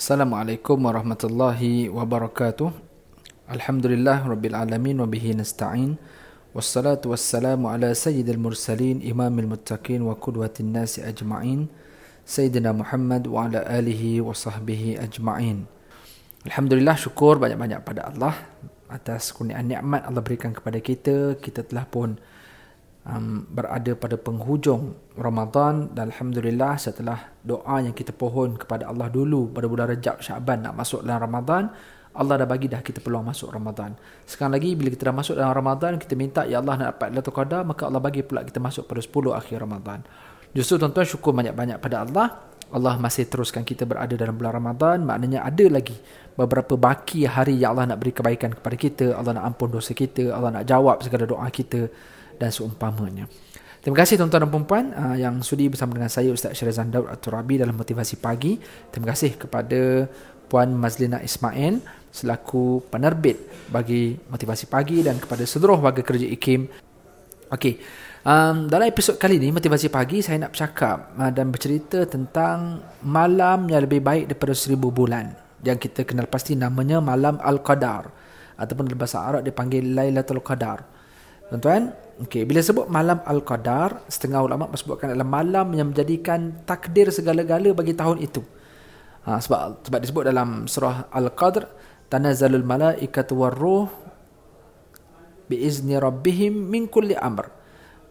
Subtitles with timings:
[0.00, 2.72] Assalamualaikum warahmatullahi wabarakatuh.
[3.52, 6.00] Alhamdulillah rabbil alamin wa bihi nasta'in.
[6.56, 11.68] Wassalatu wassalamu ala sayyidil mursalin imamil muttaqin wa qudwatin nasi ajma'in.
[12.24, 15.68] Sayyidina Muhammad wa ala alihi wa sahbihi ajma'in.
[16.48, 18.32] Alhamdulillah syukur banyak-banyak pada Allah
[18.88, 21.36] atas kurniaan nikmat Allah berikan kepada kita.
[21.36, 22.16] Kita telah pun
[23.10, 29.50] um, berada pada penghujung Ramadan dan Alhamdulillah setelah doa yang kita pohon kepada Allah dulu
[29.50, 31.68] pada bulan Rejab Syaban nak masuk dalam Ramadan
[32.10, 33.94] Allah dah bagi dah kita peluang masuk Ramadan.
[34.26, 37.36] Sekarang lagi bila kita dah masuk dalam Ramadan kita minta ya Allah nak dapat Lailatul
[37.38, 39.98] Qadar maka Allah bagi pula kita masuk pada 10 akhir Ramadan.
[40.50, 42.50] Justru tuan-tuan syukur banyak-banyak pada Allah.
[42.70, 45.98] Allah masih teruskan kita berada dalam bulan Ramadan maknanya ada lagi
[46.38, 50.30] beberapa baki hari yang Allah nak beri kebaikan kepada kita, Allah nak ampun dosa kita,
[50.30, 51.90] Allah nak jawab segala doa kita
[52.40, 53.28] dan seumpamanya.
[53.80, 57.60] Terima kasih tuan-tuan dan puan uh, yang sudi bersama dengan saya Ustaz Syarizan Daud At-Turabi
[57.60, 58.60] dalam motivasi pagi.
[58.92, 60.04] Terima kasih kepada
[60.48, 61.80] Puan Mazlina Ismail
[62.12, 63.38] selaku penerbit
[63.70, 66.68] bagi motivasi pagi dan kepada seluruh warga kerja IKIM.
[67.48, 67.80] Okey.
[68.20, 73.64] Um, dalam episod kali ini motivasi pagi saya nak bercakap uh, dan bercerita tentang malam
[73.64, 75.32] yang lebih baik daripada seribu bulan
[75.64, 78.12] yang kita kenal pasti namanya malam Al-Qadar
[78.60, 80.99] ataupun dalam bahasa Arab dipanggil Lailatul Qadar.
[81.50, 87.72] Tuan-tuan, Okay, bila sebut malam Al-Qadar, setengah ulama menyebutkan adalah malam yang menjadikan takdir segala-gala
[87.72, 88.44] bagi tahun itu.
[89.24, 91.64] Ha, sebab sebab disebut dalam surah Al-Qadr,
[92.12, 93.88] tanazzalul malaikatu warruh
[95.48, 97.48] biizni rabbihim min kulli amr.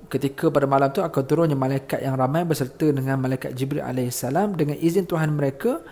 [0.09, 4.73] Ketika pada malam itu akan turunnya malaikat yang ramai berserta dengan malaikat Jibril alaihissalam dengan
[4.81, 5.85] izin Tuhan mereka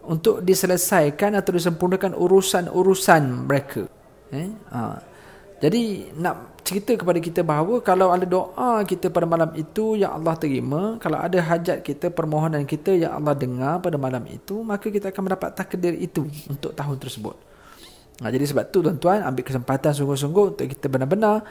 [0.00, 3.84] untuk diselesaikan atau disempurnakan urusan-urusan mereka.
[4.32, 4.48] Eh?
[4.72, 5.12] Ha.
[5.62, 10.34] Jadi nak cerita kepada kita bahawa kalau ada doa kita pada malam itu yang Allah
[10.34, 15.14] terima, kalau ada hajat kita, permohonan kita yang Allah dengar pada malam itu, maka kita
[15.14, 17.36] akan mendapat takdir itu untuk tahun tersebut.
[18.22, 21.42] Nah, jadi sebab tu tuan-tuan ambil kesempatan sungguh-sungguh untuk kita benar-benar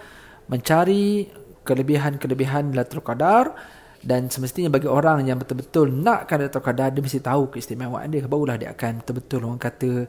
[0.48, 1.28] mencari
[1.64, 3.56] kelebihan-kelebihan Lailatul Qadar
[4.04, 8.60] dan semestinya bagi orang yang betul-betul nakkan Lailatul Qadar dia mesti tahu keistimewaan dia barulah
[8.60, 10.08] dia akan betul-betul orang kata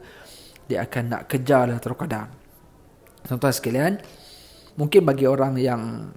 [0.67, 2.44] dia akan nak kejar Lailatul Qadar.
[3.25, 3.93] Tuan-tuan sekalian,
[4.75, 6.11] Mungkin bagi orang yang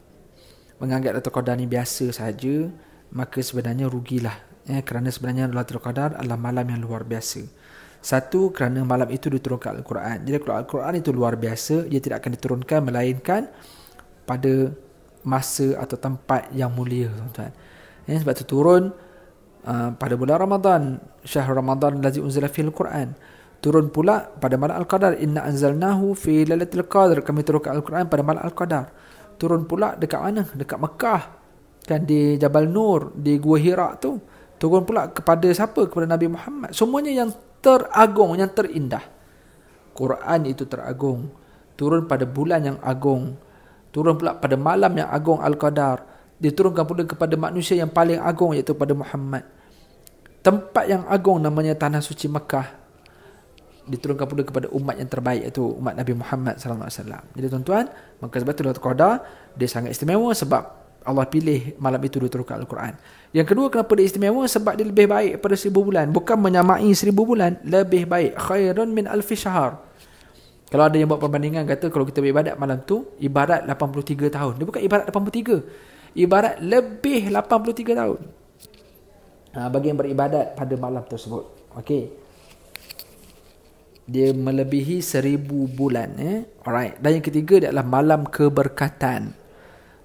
[0.82, 2.74] menganggap Lailatul Qadar ni biasa saja,
[3.14, 4.34] maka sebenarnya rugilah.
[4.66, 7.46] Ya, kerana sebenarnya Lailatul Qadar adalah malam yang luar biasa.
[8.02, 10.26] Satu, kerana malam itu diturunkan Al-Quran.
[10.26, 13.42] Jadi kalau Al-Quran itu luar biasa, ia tidak akan diturunkan melainkan
[14.26, 14.74] pada
[15.22, 17.14] masa atau tempat yang mulia.
[17.14, 17.54] Tuan-tuan.
[18.10, 18.90] Ya, sebab itu turun
[19.70, 20.82] uh, pada bulan Ramadan.
[21.22, 23.14] Syahr Ramadan lazi unzila fil Quran
[23.58, 27.26] turun pula pada malam al-qadar inna anzalnahu fi lailatul qadar.
[27.26, 28.86] Kami turunkan al-Quran pada malam al-qadar.
[29.38, 30.44] Turun pula dekat mana?
[30.54, 31.22] Dekat Mekah.
[31.88, 34.18] Kan di Jabal Nur di Gua Hira tu.
[34.58, 35.86] Turun pula kepada siapa?
[35.86, 36.74] Kepada Nabi Muhammad.
[36.74, 37.30] Semuanya yang
[37.62, 39.06] teragung yang terindah.
[39.94, 41.30] Quran itu teragung.
[41.78, 43.38] Turun pada bulan yang agung.
[43.94, 46.06] Turun pula pada malam yang agung al-qadar.
[46.38, 49.46] Diturunkan pula kepada manusia yang paling agung iaitu pada Muhammad.
[50.42, 52.77] Tempat yang agung namanya tanah suci Mekah
[53.88, 57.24] diturunkan pula kepada umat yang terbaik iaitu umat Nabi Muhammad sallallahu alaihi wasallam.
[57.34, 57.86] Jadi tuan-tuan,
[58.20, 59.14] maka sebab itu Qadar
[59.56, 60.64] dia sangat istimewa sebab
[61.08, 62.94] Allah pilih malam itu diturunkan Al-Quran.
[63.32, 67.24] Yang kedua kenapa dia istimewa sebab dia lebih baik pada seribu bulan, bukan menyamai seribu
[67.24, 69.80] bulan, lebih baik khairun min alfi syahr.
[70.68, 74.54] Kalau ada yang buat perbandingan kata kalau kita beribadat malam tu ibarat 83 tahun.
[74.60, 75.64] Dia bukan ibarat 83.
[76.12, 78.20] Ibarat lebih 83 tahun.
[79.56, 81.72] Ha, bagi yang beribadat pada malam tersebut.
[81.80, 82.27] Okey
[84.08, 86.48] dia melebihi seribu bulan eh?
[86.64, 86.96] alright.
[87.04, 89.36] Dan yang ketiga dia adalah malam keberkatan.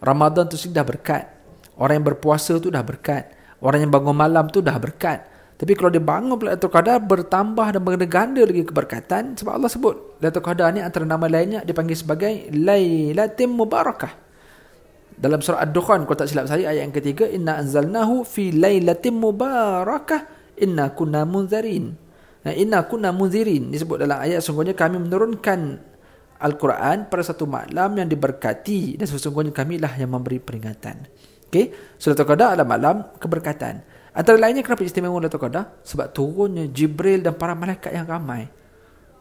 [0.03, 1.31] Ramadan tu sudah berkat.
[1.79, 3.31] Orang yang berpuasa tu dah berkat.
[3.63, 5.23] Orang yang bangun malam tu dah berkat.
[5.55, 10.19] Tapi kalau dia bangun pula Lailatul Qadar bertambah dan berganda lagi keberkatan sebab Allah sebut
[10.19, 14.33] Lailatul Qadar ni antara nama lainnya dipanggil sebagai Lailatul Mubarakah.
[15.23, 20.27] Dalam surah Ad-Dukhan kalau tak silap saya ayat yang ketiga inna anzalnahu fi lailatin mubarakah
[20.59, 21.95] inna kunna munzarin
[22.51, 25.79] Inna kunna munzirin disebut dalam ayat sungguhnya kami menurunkan
[26.43, 31.07] Al-Quran pada satu malam yang diberkati dan sesungguhnya kamilah yang memberi peringatan.
[31.47, 31.71] Okey,
[32.03, 33.87] Suratul Qadar adalah malam keberkatan.
[34.11, 35.65] Antara lainnya kenapa istimewa Suratul Qadar?
[35.87, 38.51] Sebab turunnya Jibril dan para malaikat yang ramai.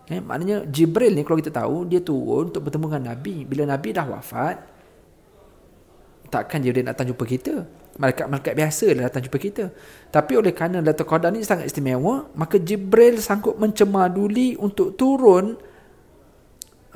[0.02, 3.36] Okay, maknanya Jibril ni kalau kita tahu dia turun untuk bertemu dengan Nabi.
[3.46, 4.58] Bila Nabi dah wafat,
[6.34, 7.70] takkan Jibril datang jumpa kita.
[8.02, 9.70] Malaikat-malaikat biasa dah datang jumpa kita.
[10.10, 15.54] Tapi oleh kerana Datuk Qadar ni sangat istimewa, maka Jibril sanggup mencemaduli untuk turun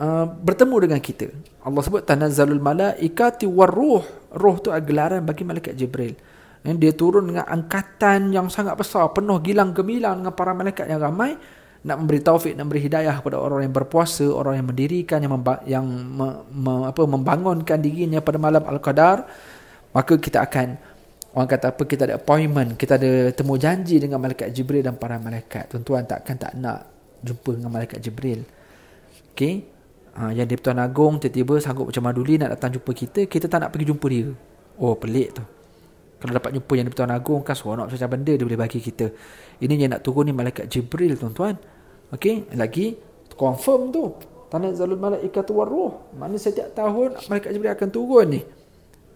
[0.02, 1.30] uh, bertemu dengan kita.
[1.62, 4.02] Allah sebut tanazzalul malaikati waruh.
[4.34, 6.18] Ruh tu gelaran bagi malaikat Jibril.
[6.66, 11.38] Dia turun dengan angkatan yang sangat besar, penuh gilang gemilang dengan para malaikat yang ramai
[11.86, 15.62] nak memberi taufik, nak memberi hidayah kepada orang yang berpuasa, orang yang mendirikan, yang, memba-
[15.69, 19.30] yang me- me- apa, membangunkan dirinya pada malam Al-Qadar,
[19.94, 20.81] maka kita akan,
[21.36, 25.20] orang kata apa, kita ada appointment, kita ada temu janji dengan malaikat Jibril dan para
[25.20, 25.68] malaikat.
[25.68, 26.88] Tuan-tuan takkan tak nak
[27.22, 28.48] jumpa dengan malaikat Jibril.
[29.36, 29.68] Okay?
[30.16, 33.68] Ha, yang di Tuan Agong tiba-tiba sanggup macam Maduli nak datang jumpa kita, kita tak
[33.68, 34.32] nak pergi jumpa dia.
[34.80, 35.44] Oh, pelik tu.
[36.24, 39.12] Kalau dapat jumpa yang di Tuan Agong kan seronok macam benda dia boleh bagi kita.
[39.60, 41.60] Ini yang nak turun ni malaikat Jibril tuan-tuan.
[42.16, 42.96] Okey, lagi
[43.36, 44.16] confirm tu.
[44.48, 46.16] Tanah zalul malaikat waruh.
[46.16, 48.42] Mana setiap tahun malaikat Jibril akan turun ni.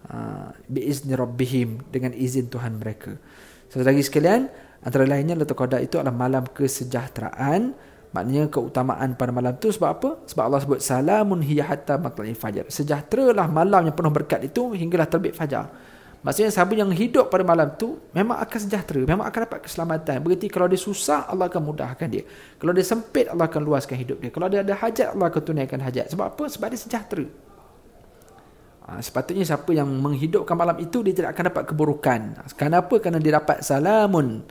[0.09, 3.13] Ha, biizni rabbihim dengan izin Tuhan mereka.
[3.69, 4.49] Satu lagi sekalian,
[4.81, 7.77] antara lainnya Lailatul Qadar itu adalah malam kesejahteraan.
[8.09, 10.09] Maknanya keutamaan pada malam tu sebab apa?
[10.25, 12.65] Sebab Allah sebut salamun hiya hatta matla'il fajar.
[12.65, 15.69] Sejahteralah malam yang penuh berkat itu hinggalah terbit fajar.
[16.25, 20.19] Maksudnya siapa yang hidup pada malam tu memang akan sejahtera, memang akan dapat keselamatan.
[20.25, 22.25] Berarti kalau dia susah Allah akan mudahkan dia.
[22.57, 24.33] Kalau dia sempit Allah akan luaskan hidup dia.
[24.33, 26.09] Kalau dia ada hajat Allah akan tunaikan hajat.
[26.09, 26.43] Sebab apa?
[26.49, 27.29] Sebab dia sejahtera.
[28.89, 32.19] Ha, sepatutnya siapa yang menghidupkan malam itu dia tidak akan dapat keburukan.
[32.57, 32.97] Kenapa?
[32.97, 34.41] Kerana dia dapat salamun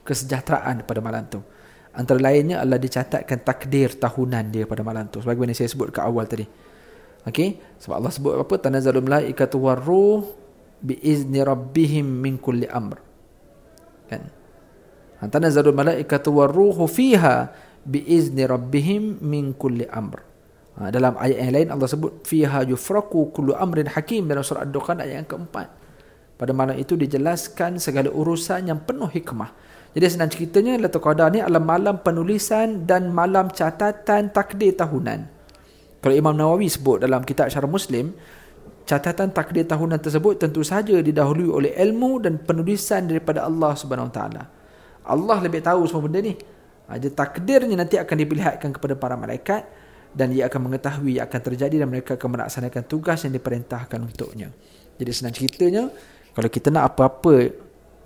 [0.00, 1.44] kesejahteraan pada malam tu.
[1.92, 5.20] Antara lainnya Allah dicatatkan takdir tahunan dia pada malam tu.
[5.20, 6.48] Sebagaimana saya sebut ke awal tadi.
[7.28, 8.54] Okey, sebab Allah sebut apa?
[8.56, 10.24] Tanazzalul malaikatu warruh
[10.82, 13.12] biizni rabbihim min kulli amr
[14.10, 14.22] kan
[15.30, 17.54] tanazzalu malaikatu waruhu fiha
[17.86, 20.20] biizni rabbihim min kulli amr
[20.78, 25.00] ha, dalam ayat yang lain Allah sebut fiha yufraku kullu amrin hakim dalam surah ad-dukhan
[25.00, 25.68] ayat yang keempat
[26.36, 29.52] pada malam itu dijelaskan segala urusan yang penuh hikmah
[29.92, 35.28] jadi senang ceritanya Lailatul Qadar ni adalah malam penulisan dan malam catatan takdir tahunan.
[36.00, 38.16] Kalau Imam Nawawi sebut dalam kitab Syarah Muslim,
[38.88, 44.48] catatan takdir tahunan tersebut tentu saja didahului oleh ilmu dan penulisan daripada Allah Subhanahu Taala.
[45.04, 46.40] Allah lebih tahu semua benda ni.
[46.88, 49.68] Ha, takdirnya nanti akan diperlihatkan kepada para malaikat
[50.12, 54.52] dan ia akan mengetahui akan terjadi dan mereka akan melaksanakan tugas yang diperintahkan untuknya.
[55.00, 55.82] Jadi senang ceritanya,
[56.36, 57.34] kalau kita nak apa-apa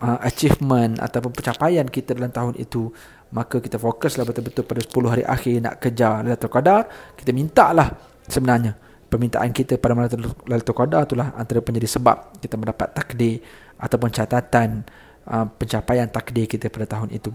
[0.01, 2.89] uh, achievement ataupun pencapaian kita dalam tahun itu,
[3.35, 6.87] maka kita fokuslah betul-betul pada 10 hari akhir nak kejar Lailatul Qadar,
[7.19, 7.91] kita mintalah
[8.31, 10.11] sebenarnya permintaan kita pada malam
[10.47, 13.43] Lailatul Qadar itulah antara penjadi sebab kita mendapat takdir
[13.77, 14.87] ataupun catatan
[15.27, 17.35] uh, pencapaian takdir kita pada tahun itu.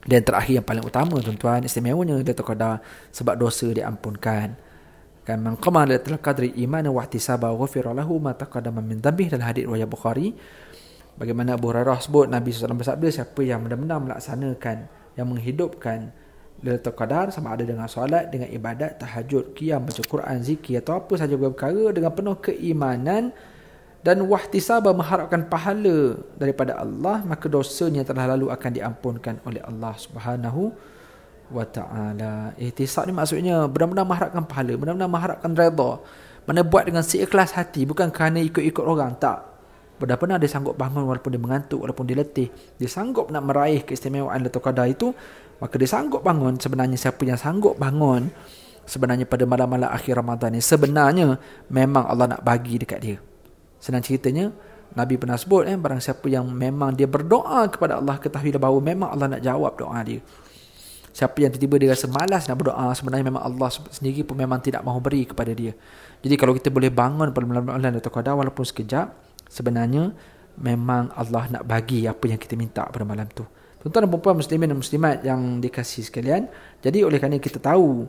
[0.00, 2.80] Dan terakhir yang paling utama tuan-tuan istimewanya Lailatul Qadar
[3.12, 4.56] sebab dosa diampunkan.
[5.28, 9.44] Kan man qama Lailatul Qadri imanan wa ihtisaba ghufira lahu ma taqaddama min dhanbihi dalam
[9.44, 10.32] hadis riwayat Bukhari.
[11.20, 14.88] Bagaimana Abu Hurairah sebut Nabi SAW bersabda siapa yang benar-benar melaksanakan
[15.20, 16.16] yang menghidupkan
[16.64, 21.12] Lailatul Qadar sama ada dengan solat, dengan ibadat, tahajud, qiyam, baca Quran, zikir atau apa
[21.16, 23.32] sahaja perkara dengan penuh keimanan
[24.00, 30.72] dan wahtisaba mengharapkan pahala daripada Allah maka dosanya telah lalu akan diampunkan oleh Allah Subhanahu
[31.52, 32.56] wa taala.
[32.56, 36.00] Ihtisab ni maksudnya benar-benar mengharapkan pahala, benar-benar mengharapkan redha.
[36.48, 39.44] Mana buat dengan seikhlas hati bukan kerana ikut-ikut orang, tak.
[40.00, 42.48] Benar-benar dia sanggup bangun walaupun dia mengantuk, walaupun dia letih.
[42.80, 45.12] Dia sanggup nak meraih keistimewaan Lailatul Qadar itu
[45.60, 48.32] Maka dia sanggup bangun sebenarnya siapa yang sanggup bangun
[48.88, 51.36] sebenarnya pada malam-malam akhir Ramadan ni sebenarnya
[51.68, 53.16] memang Allah nak bagi dekat dia.
[53.80, 54.52] Senang ceritanya
[54.92, 59.08] Nabi pernah sebut eh barang siapa yang memang dia berdoa kepada Allah ketahuilah bahawa memang
[59.10, 60.20] Allah nak jawab doa dia.
[61.10, 64.86] Siapa yang tiba-tiba dia rasa malas nak berdoa sebenarnya memang Allah sendiri pun memang tidak
[64.86, 65.74] mahu beri kepada dia.
[66.22, 69.10] Jadi kalau kita boleh bangun pada malam-malam atau qada walaupun sekejap
[69.50, 70.14] sebenarnya
[70.60, 73.42] memang Allah nak bagi apa yang kita minta pada malam tu.
[73.80, 76.52] Tuan-tuan dan puan muslimin dan muslimat yang dikasih sekalian.
[76.84, 78.04] Jadi oleh kerana kita tahu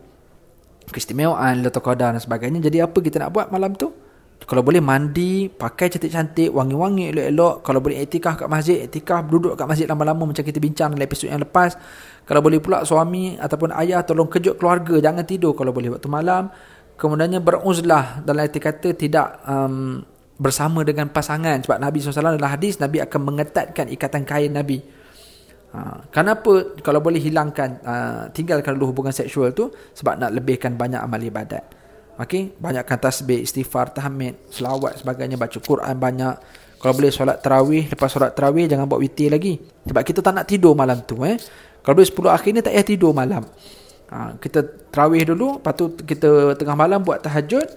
[0.92, 3.96] keistimewaan Lailatul Qadar dan sebagainya, jadi apa kita nak buat malam tu?
[4.42, 7.56] Kalau boleh mandi, pakai cantik-cantik, wangi-wangi elok-elok.
[7.62, 11.30] Kalau boleh etikah kat masjid, etikah duduk kat masjid lama-lama macam kita bincang dalam episod
[11.30, 11.78] yang lepas.
[12.26, 16.50] Kalau boleh pula suami ataupun ayah tolong kejut keluarga, jangan tidur kalau boleh waktu malam.
[16.98, 20.02] Kemudiannya beruzlah dalam erti kata tidak um,
[20.42, 21.62] bersama dengan pasangan.
[21.62, 24.82] Sebab Nabi SAW dalam hadis, Nabi akan mengetatkan ikatan kain Nabi.
[25.72, 31.00] Ha, kenapa kalau boleh hilangkan uh, tinggalkan dulu hubungan seksual tu sebab nak lebihkan banyak
[31.00, 31.81] amal ibadat.
[32.20, 36.36] Okey, banyakkan tasbih, istighfar, tahmid, selawat sebagainya, baca Quran banyak.
[36.82, 39.62] Kalau boleh solat tarawih, lepas solat tarawih jangan buat witir lagi.
[39.86, 41.38] Sebab kita tak nak tidur malam tu eh.
[41.86, 43.46] Kalau boleh 10 akhir ni tak payah tidur malam.
[44.10, 47.70] Ha, kita tarawih dulu, lepas tu kita tengah malam buat tahajud.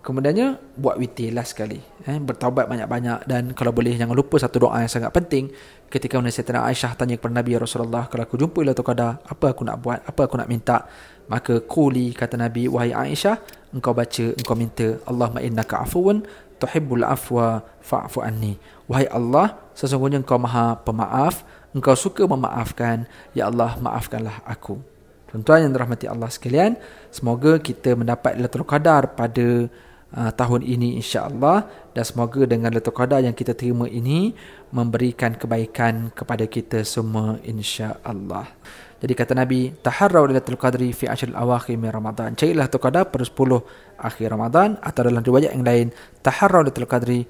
[0.00, 1.76] Kemudiannya buat witir lah sekali.
[2.08, 5.52] Eh, bertaubat banyak-banyak dan kalau boleh jangan lupa satu doa yang sangat penting
[5.92, 9.46] ketika Nabi Sayyidina Aisyah tanya kepada Nabi ya Rasulullah kalau aku jumpa Lailatul Qadar apa
[9.52, 10.88] aku nak buat apa aku nak minta
[11.28, 13.36] maka quli kata Nabi wahai Aisyah
[13.76, 16.24] engkau baca engkau minta Allahumma innaka afuwun
[16.56, 18.56] tuhibbul afwa fa'fu anni
[18.90, 23.06] Wahai Allah, sesungguhnya engkau maha pemaaf, engkau suka memaafkan.
[23.38, 24.82] Ya Allah, maafkanlah aku.
[25.30, 26.74] Tuan-tuan yang dirahmati Allah sekalian,
[27.14, 29.70] semoga kita mendapat Lailatul Qadar pada
[30.10, 34.34] uh, tahun ini insya-Allah dan semoga dengan Lailatul Qadar yang kita terima ini
[34.74, 38.50] memberikan kebaikan kepada kita semua insya-Allah.
[39.00, 42.34] Jadi kata Nabi, taharrau Lailatul Qadri fi ashril awakhir min Ramadan.
[42.34, 45.86] Carilah Lailatul Qadar pada 10 akhir Ramadan atau dalam riwayat yang lain,
[46.20, 47.20] taharrau Lailatul Qadri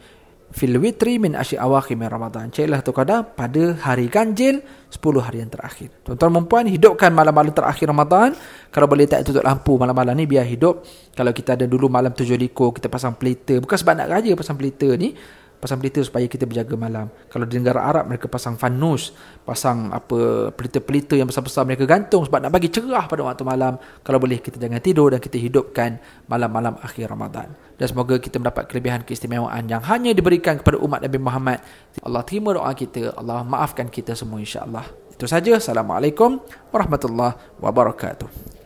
[0.51, 2.51] fil witri min ashi awakhir Ramadan.
[2.51, 5.95] Cailah tu kada pada hari ganjil 10 hari yang terakhir.
[6.03, 8.35] Tuan-tuan dan puan hidupkan malam-malam terakhir Ramadan.
[8.75, 10.83] Kalau boleh tak tutup lampu malam-malam ni biar hidup.
[11.15, 13.63] Kalau kita ada dulu malam tujuh liko kita pasang pelita.
[13.63, 15.15] Bukan sebab nak raja pasang pelita ni
[15.61, 17.07] pasang pelita supaya kita berjaga malam.
[17.29, 19.13] Kalau di negara Arab mereka pasang fanus,
[19.45, 23.77] pasang apa pelita-pelita yang besar-besar mereka gantung sebab nak bagi cerah pada waktu malam.
[24.01, 27.53] Kalau boleh kita jangan tidur dan kita hidupkan malam-malam akhir Ramadan.
[27.77, 31.59] Dan semoga kita mendapat kelebihan keistimewaan yang hanya diberikan kepada umat Nabi Muhammad.
[32.01, 34.89] Allah terima doa kita, Allah maafkan kita semua insya-Allah.
[35.13, 35.61] Itu saja.
[35.61, 36.41] Assalamualaikum
[36.73, 38.60] warahmatullahi wabarakatuh.